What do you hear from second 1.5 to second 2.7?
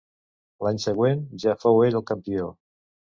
fou ell el campió.